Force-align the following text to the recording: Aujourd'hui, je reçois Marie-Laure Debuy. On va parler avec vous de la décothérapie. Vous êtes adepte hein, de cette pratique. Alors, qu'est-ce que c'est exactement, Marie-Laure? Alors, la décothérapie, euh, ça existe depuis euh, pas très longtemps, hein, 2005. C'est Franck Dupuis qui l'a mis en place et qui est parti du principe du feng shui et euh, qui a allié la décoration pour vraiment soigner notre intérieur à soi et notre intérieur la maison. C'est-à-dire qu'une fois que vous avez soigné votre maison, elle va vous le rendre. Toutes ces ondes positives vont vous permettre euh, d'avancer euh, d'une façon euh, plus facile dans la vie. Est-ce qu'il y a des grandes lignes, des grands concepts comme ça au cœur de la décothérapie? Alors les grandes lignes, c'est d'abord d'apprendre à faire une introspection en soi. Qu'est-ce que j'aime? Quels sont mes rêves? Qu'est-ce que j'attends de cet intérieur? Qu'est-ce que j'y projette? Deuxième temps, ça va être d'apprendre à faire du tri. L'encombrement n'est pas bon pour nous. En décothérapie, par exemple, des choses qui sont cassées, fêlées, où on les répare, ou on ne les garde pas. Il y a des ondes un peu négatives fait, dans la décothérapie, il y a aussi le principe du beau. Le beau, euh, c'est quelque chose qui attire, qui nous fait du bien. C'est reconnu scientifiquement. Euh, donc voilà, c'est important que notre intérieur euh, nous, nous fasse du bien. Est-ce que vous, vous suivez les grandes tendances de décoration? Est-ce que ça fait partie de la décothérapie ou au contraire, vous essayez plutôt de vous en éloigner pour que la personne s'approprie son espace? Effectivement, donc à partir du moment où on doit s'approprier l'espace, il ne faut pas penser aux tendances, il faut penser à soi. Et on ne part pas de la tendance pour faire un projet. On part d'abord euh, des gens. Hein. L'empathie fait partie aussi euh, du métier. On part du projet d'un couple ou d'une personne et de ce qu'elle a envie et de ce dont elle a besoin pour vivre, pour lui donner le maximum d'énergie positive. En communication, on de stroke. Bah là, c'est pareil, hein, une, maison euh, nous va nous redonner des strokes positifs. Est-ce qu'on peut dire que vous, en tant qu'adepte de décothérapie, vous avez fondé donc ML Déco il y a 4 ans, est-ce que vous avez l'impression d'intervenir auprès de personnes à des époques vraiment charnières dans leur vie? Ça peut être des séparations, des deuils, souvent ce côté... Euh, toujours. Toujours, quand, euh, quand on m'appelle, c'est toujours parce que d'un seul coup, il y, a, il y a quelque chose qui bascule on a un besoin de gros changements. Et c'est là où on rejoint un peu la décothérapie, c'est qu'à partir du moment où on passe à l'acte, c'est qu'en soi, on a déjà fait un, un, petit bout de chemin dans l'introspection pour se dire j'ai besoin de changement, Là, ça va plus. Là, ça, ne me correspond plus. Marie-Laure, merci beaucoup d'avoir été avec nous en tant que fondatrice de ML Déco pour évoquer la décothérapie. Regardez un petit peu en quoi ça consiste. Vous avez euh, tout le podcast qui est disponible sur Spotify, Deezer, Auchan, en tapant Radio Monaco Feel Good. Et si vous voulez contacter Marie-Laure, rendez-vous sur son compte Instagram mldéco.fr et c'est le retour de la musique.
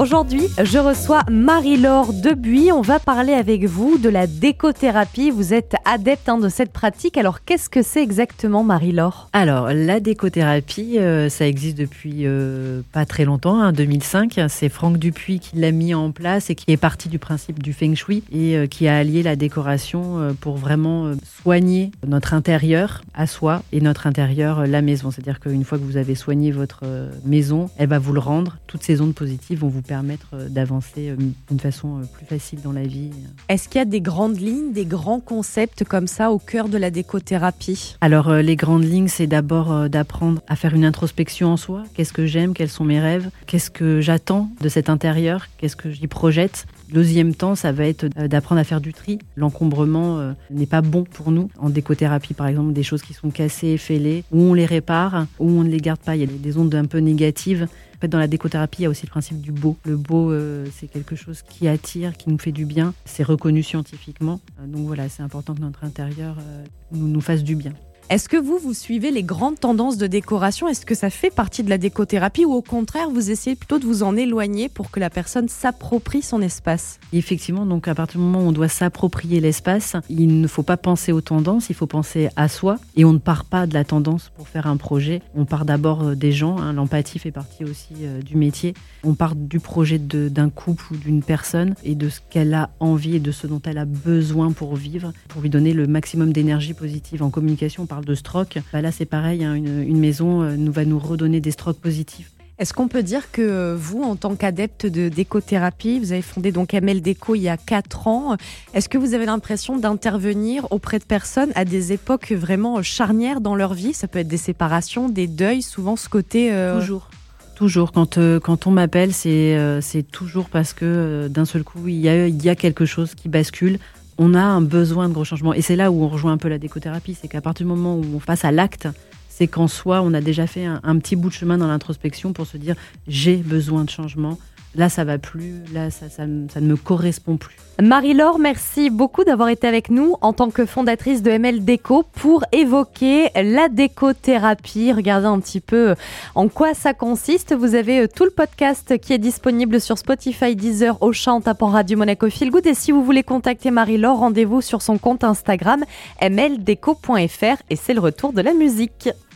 Aujourd'hui, 0.00 0.48
je 0.64 0.78
reçois 0.78 1.24
Marie-Laure 1.30 2.14
Debuy. 2.14 2.72
On 2.72 2.80
va 2.80 2.98
parler 2.98 3.34
avec 3.34 3.66
vous 3.66 3.98
de 3.98 4.08
la 4.08 4.26
décothérapie. 4.26 5.30
Vous 5.30 5.52
êtes 5.52 5.74
adepte 5.84 6.26
hein, 6.30 6.38
de 6.38 6.48
cette 6.48 6.72
pratique. 6.72 7.18
Alors, 7.18 7.44
qu'est-ce 7.44 7.68
que 7.68 7.82
c'est 7.82 8.02
exactement, 8.02 8.64
Marie-Laure? 8.64 9.28
Alors, 9.34 9.68
la 9.74 10.00
décothérapie, 10.00 10.98
euh, 10.98 11.28
ça 11.28 11.46
existe 11.46 11.76
depuis 11.76 12.22
euh, 12.24 12.80
pas 12.92 13.04
très 13.04 13.26
longtemps, 13.26 13.60
hein, 13.60 13.74
2005. 13.74 14.40
C'est 14.48 14.70
Franck 14.70 14.96
Dupuis 14.96 15.38
qui 15.38 15.56
l'a 15.56 15.70
mis 15.70 15.92
en 15.92 16.12
place 16.12 16.48
et 16.48 16.54
qui 16.54 16.72
est 16.72 16.78
parti 16.78 17.10
du 17.10 17.18
principe 17.18 17.62
du 17.62 17.74
feng 17.74 17.94
shui 17.94 18.22
et 18.32 18.56
euh, 18.56 18.66
qui 18.66 18.88
a 18.88 18.96
allié 18.96 19.22
la 19.22 19.36
décoration 19.36 20.34
pour 20.40 20.56
vraiment 20.56 21.12
soigner 21.42 21.90
notre 22.06 22.32
intérieur 22.32 23.02
à 23.12 23.26
soi 23.26 23.62
et 23.70 23.82
notre 23.82 24.06
intérieur 24.06 24.66
la 24.66 24.80
maison. 24.80 25.10
C'est-à-dire 25.10 25.40
qu'une 25.40 25.64
fois 25.64 25.76
que 25.76 25.84
vous 25.84 25.98
avez 25.98 26.14
soigné 26.14 26.52
votre 26.52 26.84
maison, 27.26 27.68
elle 27.76 27.90
va 27.90 27.98
vous 27.98 28.14
le 28.14 28.20
rendre. 28.20 28.56
Toutes 28.66 28.82
ces 28.82 29.02
ondes 29.02 29.14
positives 29.14 29.58
vont 29.58 29.68
vous 29.68 29.82
permettre 29.90 30.28
euh, 30.34 30.48
d'avancer 30.48 31.10
euh, 31.10 31.16
d'une 31.48 31.58
façon 31.58 31.98
euh, 31.98 32.02
plus 32.04 32.24
facile 32.24 32.60
dans 32.62 32.70
la 32.70 32.84
vie. 32.84 33.10
Est-ce 33.48 33.68
qu'il 33.68 33.80
y 33.80 33.82
a 33.82 33.84
des 33.84 34.00
grandes 34.00 34.38
lignes, 34.38 34.72
des 34.72 34.84
grands 34.84 35.18
concepts 35.18 35.82
comme 35.82 36.06
ça 36.06 36.30
au 36.30 36.38
cœur 36.38 36.68
de 36.68 36.78
la 36.78 36.92
décothérapie? 36.92 37.96
Alors 38.00 38.32
les 38.34 38.54
grandes 38.54 38.84
lignes, 38.84 39.08
c'est 39.08 39.26
d'abord 39.26 39.88
d'apprendre 39.88 40.42
à 40.46 40.54
faire 40.54 40.74
une 40.74 40.84
introspection 40.84 41.48
en 41.48 41.56
soi. 41.56 41.82
Qu'est-ce 41.94 42.12
que 42.12 42.24
j'aime? 42.24 42.54
Quels 42.54 42.68
sont 42.68 42.84
mes 42.84 43.00
rêves? 43.00 43.30
Qu'est-ce 43.46 43.70
que 43.72 44.00
j'attends 44.00 44.48
de 44.60 44.68
cet 44.68 44.88
intérieur? 44.88 45.48
Qu'est-ce 45.58 45.74
que 45.74 45.90
j'y 45.90 46.06
projette? 46.06 46.66
Deuxième 46.92 47.34
temps, 47.34 47.56
ça 47.56 47.72
va 47.72 47.84
être 47.86 48.06
d'apprendre 48.06 48.60
à 48.60 48.64
faire 48.64 48.80
du 48.80 48.92
tri. 48.92 49.18
L'encombrement 49.36 50.34
n'est 50.50 50.66
pas 50.66 50.82
bon 50.82 51.04
pour 51.04 51.30
nous. 51.30 51.50
En 51.58 51.70
décothérapie, 51.70 52.34
par 52.34 52.46
exemple, 52.46 52.72
des 52.72 52.82
choses 52.82 53.02
qui 53.02 53.14
sont 53.14 53.30
cassées, 53.30 53.76
fêlées, 53.76 54.24
où 54.32 54.40
on 54.42 54.54
les 54.54 54.66
répare, 54.66 55.26
ou 55.38 55.48
on 55.50 55.62
ne 55.62 55.68
les 55.68 55.78
garde 55.78 56.00
pas. 56.00 56.16
Il 56.16 56.20
y 56.20 56.24
a 56.24 56.26
des 56.26 56.58
ondes 56.58 56.74
un 56.74 56.86
peu 56.86 56.98
négatives 56.98 57.68
fait, 58.00 58.08
dans 58.08 58.18
la 58.18 58.28
décothérapie, 58.28 58.80
il 58.80 58.82
y 58.84 58.86
a 58.86 58.90
aussi 58.90 59.06
le 59.06 59.10
principe 59.10 59.40
du 59.40 59.52
beau. 59.52 59.76
Le 59.84 59.96
beau, 59.96 60.30
euh, 60.30 60.66
c'est 60.72 60.86
quelque 60.86 61.16
chose 61.16 61.42
qui 61.42 61.68
attire, 61.68 62.16
qui 62.16 62.30
nous 62.30 62.38
fait 62.38 62.52
du 62.52 62.64
bien. 62.64 62.94
C'est 63.04 63.22
reconnu 63.22 63.62
scientifiquement. 63.62 64.40
Euh, 64.60 64.66
donc 64.66 64.86
voilà, 64.86 65.08
c'est 65.08 65.22
important 65.22 65.54
que 65.54 65.60
notre 65.60 65.84
intérieur 65.84 66.36
euh, 66.38 66.64
nous, 66.92 67.08
nous 67.08 67.20
fasse 67.20 67.42
du 67.42 67.56
bien. 67.56 67.72
Est-ce 68.10 68.28
que 68.28 68.36
vous, 68.36 68.58
vous 68.58 68.74
suivez 68.74 69.12
les 69.12 69.22
grandes 69.22 69.60
tendances 69.60 69.96
de 69.96 70.08
décoration? 70.08 70.66
Est-ce 70.66 70.84
que 70.84 70.96
ça 70.96 71.10
fait 71.10 71.30
partie 71.30 71.62
de 71.62 71.70
la 71.70 71.78
décothérapie 71.78 72.44
ou 72.44 72.52
au 72.52 72.60
contraire, 72.60 73.08
vous 73.08 73.30
essayez 73.30 73.54
plutôt 73.54 73.78
de 73.78 73.86
vous 73.86 74.02
en 74.02 74.16
éloigner 74.16 74.68
pour 74.68 74.90
que 74.90 74.98
la 74.98 75.10
personne 75.10 75.48
s'approprie 75.48 76.20
son 76.20 76.42
espace? 76.42 76.98
Effectivement, 77.12 77.64
donc 77.64 77.86
à 77.86 77.94
partir 77.94 78.18
du 78.18 78.26
moment 78.26 78.40
où 78.40 78.48
on 78.48 78.52
doit 78.52 78.66
s'approprier 78.66 79.38
l'espace, 79.38 79.94
il 80.08 80.40
ne 80.40 80.48
faut 80.48 80.64
pas 80.64 80.76
penser 80.76 81.12
aux 81.12 81.20
tendances, 81.20 81.70
il 81.70 81.76
faut 81.76 81.86
penser 81.86 82.30
à 82.34 82.48
soi. 82.48 82.78
Et 82.96 83.04
on 83.04 83.12
ne 83.12 83.18
part 83.18 83.44
pas 83.44 83.68
de 83.68 83.74
la 83.74 83.84
tendance 83.84 84.32
pour 84.36 84.48
faire 84.48 84.66
un 84.66 84.76
projet. 84.76 85.22
On 85.36 85.44
part 85.44 85.64
d'abord 85.64 86.02
euh, 86.02 86.14
des 86.16 86.32
gens. 86.32 86.58
Hein. 86.58 86.72
L'empathie 86.72 87.20
fait 87.20 87.30
partie 87.30 87.62
aussi 87.62 87.94
euh, 88.02 88.20
du 88.22 88.36
métier. 88.36 88.74
On 89.04 89.14
part 89.14 89.36
du 89.36 89.60
projet 89.60 89.98
d'un 90.00 90.50
couple 90.50 90.94
ou 90.94 90.96
d'une 90.96 91.22
personne 91.22 91.76
et 91.84 91.94
de 91.94 92.08
ce 92.08 92.18
qu'elle 92.28 92.54
a 92.54 92.70
envie 92.80 93.14
et 93.14 93.20
de 93.20 93.30
ce 93.30 93.46
dont 93.46 93.62
elle 93.64 93.78
a 93.78 93.84
besoin 93.84 94.50
pour 94.50 94.74
vivre, 94.74 95.12
pour 95.28 95.42
lui 95.42 95.48
donner 95.48 95.72
le 95.72 95.86
maximum 95.86 96.32
d'énergie 96.32 96.74
positive. 96.74 97.22
En 97.22 97.30
communication, 97.30 97.84
on 97.84 97.99
de 98.04 98.14
stroke. 98.14 98.58
Bah 98.72 98.80
là, 98.80 98.92
c'est 98.92 99.04
pareil, 99.04 99.44
hein, 99.44 99.54
une, 99.54 99.98
maison 99.98 100.42
euh, 100.42 100.56
nous 100.56 100.72
va 100.72 100.84
nous 100.84 100.98
redonner 100.98 101.40
des 101.40 101.50
strokes 101.50 101.80
positifs. 101.80 102.30
Est-ce 102.58 102.74
qu'on 102.74 102.88
peut 102.88 103.02
dire 103.02 103.32
que 103.32 103.74
vous, 103.74 104.02
en 104.02 104.16
tant 104.16 104.34
qu'adepte 104.34 104.84
de 104.84 105.08
décothérapie, 105.08 105.98
vous 105.98 106.12
avez 106.12 106.20
fondé 106.20 106.52
donc 106.52 106.74
ML 106.74 107.00
Déco 107.00 107.34
il 107.34 107.40
y 107.40 107.48
a 107.48 107.56
4 107.56 108.06
ans, 108.06 108.36
est-ce 108.74 108.90
que 108.90 108.98
vous 108.98 109.14
avez 109.14 109.24
l'impression 109.24 109.78
d'intervenir 109.78 110.70
auprès 110.70 110.98
de 110.98 111.04
personnes 111.04 111.52
à 111.54 111.64
des 111.64 111.94
époques 111.94 112.32
vraiment 112.32 112.82
charnières 112.82 113.40
dans 113.40 113.54
leur 113.54 113.72
vie? 113.72 113.94
Ça 113.94 114.08
peut 114.08 114.18
être 114.18 114.28
des 114.28 114.36
séparations, 114.36 115.08
des 115.08 115.26
deuils, 115.26 115.62
souvent 115.62 115.96
ce 115.96 116.10
côté... 116.10 116.52
Euh, 116.52 116.78
toujours. 116.78 117.08
Toujours, 117.54 117.92
quand, 117.92 118.18
euh, 118.18 118.40
quand 118.40 118.66
on 118.66 118.70
m'appelle, 118.70 119.12
c'est 119.14 120.04
toujours 120.10 120.50
parce 120.50 120.74
que 120.74 121.28
d'un 121.28 121.46
seul 121.46 121.62
coup, 121.62 121.88
il 121.88 121.96
y, 121.96 122.08
a, 122.10 122.26
il 122.26 122.42
y 122.42 122.48
a 122.50 122.56
quelque 122.56 122.84
chose 122.84 123.14
qui 123.14 123.30
bascule 123.30 123.78
on 124.22 124.34
a 124.34 124.42
un 124.42 124.60
besoin 124.60 125.08
de 125.08 125.14
gros 125.14 125.24
changements. 125.24 125.54
Et 125.54 125.62
c'est 125.62 125.76
là 125.76 125.90
où 125.90 126.04
on 126.04 126.08
rejoint 126.08 126.32
un 126.32 126.36
peu 126.36 126.48
la 126.48 126.58
décothérapie, 126.58 127.16
c'est 127.18 127.26
qu'à 127.26 127.40
partir 127.40 127.64
du 127.64 127.72
moment 127.72 127.96
où 127.96 128.04
on 128.14 128.18
passe 128.18 128.44
à 128.44 128.52
l'acte, 128.52 128.86
c'est 129.30 129.48
qu'en 129.48 129.66
soi, 129.66 130.02
on 130.02 130.12
a 130.12 130.20
déjà 130.20 130.46
fait 130.46 130.66
un, 130.66 130.78
un, 130.82 130.98
petit 130.98 131.16
bout 131.16 131.30
de 131.30 131.34
chemin 131.34 131.56
dans 131.56 131.66
l'introspection 131.66 132.34
pour 132.34 132.46
se 132.46 132.58
dire 132.58 132.76
j'ai 133.08 133.38
besoin 133.38 133.84
de 133.84 133.90
changement, 133.90 134.38
Là, 134.76 134.88
ça 134.88 135.02
va 135.02 135.18
plus. 135.18 135.64
Là, 135.74 135.90
ça, 135.90 136.26
ne 136.26 136.60
me 136.60 136.76
correspond 136.76 137.36
plus. 137.36 137.56
Marie-Laure, 137.82 138.38
merci 138.38 138.90
beaucoup 138.90 139.24
d'avoir 139.24 139.48
été 139.48 139.66
avec 139.66 139.90
nous 139.90 140.14
en 140.20 140.32
tant 140.32 140.50
que 140.50 140.64
fondatrice 140.64 141.22
de 141.22 141.30
ML 141.30 141.64
Déco 141.64 142.04
pour 142.14 142.44
évoquer 142.52 143.30
la 143.34 143.68
décothérapie. 143.68 144.92
Regardez 144.92 145.26
un 145.26 145.40
petit 145.40 145.60
peu 145.60 145.94
en 146.34 146.48
quoi 146.48 146.74
ça 146.74 146.94
consiste. 146.94 147.54
Vous 147.54 147.74
avez 147.74 148.00
euh, 148.00 148.06
tout 148.06 148.24
le 148.24 148.30
podcast 148.30 148.96
qui 148.98 149.12
est 149.12 149.18
disponible 149.18 149.80
sur 149.80 149.98
Spotify, 149.98 150.54
Deezer, 150.54 151.02
Auchan, 151.02 151.36
en 151.36 151.40
tapant 151.40 151.68
Radio 151.68 151.98
Monaco 151.98 152.30
Feel 152.30 152.50
Good. 152.50 152.66
Et 152.66 152.74
si 152.74 152.92
vous 152.92 153.02
voulez 153.02 153.22
contacter 153.22 153.70
Marie-Laure, 153.70 154.18
rendez-vous 154.18 154.60
sur 154.60 154.82
son 154.82 154.98
compte 154.98 155.24
Instagram 155.24 155.84
mldéco.fr 156.22 157.62
et 157.70 157.76
c'est 157.76 157.94
le 157.94 158.00
retour 158.00 158.32
de 158.32 158.42
la 158.42 158.52
musique. 158.52 159.08